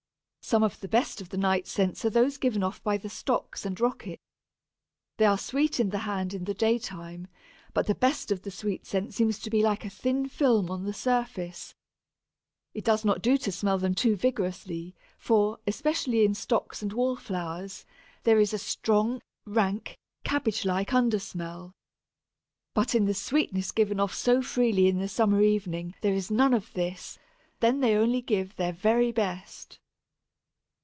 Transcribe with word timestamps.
Some 0.43 0.63
of 0.63 0.81
the 0.81 0.89
best 0.89 1.21
of 1.21 1.29
the 1.29 1.37
night 1.37 1.65
scents 1.65 2.03
are 2.03 2.09
those 2.09 2.35
given 2.37 2.61
by 2.83 2.97
the 2.97 3.07
Stocks 3.07 3.65
and 3.65 3.79
Rockets. 3.79 4.21
They 5.15 5.23
are 5.23 5.37
sweet 5.37 5.79
in 5.79 5.91
the 5.91 5.99
hand 5.99 6.33
in 6.33 6.43
the 6.43 6.53
daytime, 6.55 7.27
but 7.73 7.85
the 7.87 7.95
best 7.95 8.31
of 8.33 8.41
the 8.41 8.51
sweet 8.51 8.85
scent 8.85 9.13
seems 9.13 9.37
to 9.39 9.49
be 9.49 9.61
like 9.63 9.85
a 9.85 9.89
thin 9.89 10.27
film 10.27 10.69
on 10.69 10.83
the 10.83 10.91
surface. 10.93 11.73
It 12.73 12.83
does 12.83 13.05
not 13.05 13.21
do 13.21 13.37
to 13.37 13.51
smell 13.51 13.77
them 13.77 13.95
too 13.95 14.17
vigorously, 14.17 14.93
for, 15.17 15.59
especially 15.65 16.25
in 16.25 16.33
Stocks 16.33 16.81
and 16.81 16.91
Wallflowers, 16.91 17.85
there 18.23 18.39
is 18.39 18.53
a 18.53 18.57
strong, 18.57 19.21
rank, 19.45 19.97
cabbage 20.25 20.65
like 20.65 20.91
under 20.91 21.19
smell. 21.19 21.71
But 22.73 22.93
in 22.93 23.05
the 23.05 23.13
sweetness 23.13 23.71
given 23.71 24.01
off 24.01 24.13
so 24.13 24.41
freely 24.41 24.87
in 24.89 24.97
the 24.99 25.07
summer 25.07 25.41
evening 25.41 25.95
there 26.01 26.13
is 26.15 26.29
none 26.29 26.53
of 26.53 26.73
this; 26.73 27.17
then 27.61 27.79
they 27.79 27.95
only 27.95 28.21
give 28.21 28.57
their 28.57 28.73
very 28.73 29.13
best. 29.13 29.77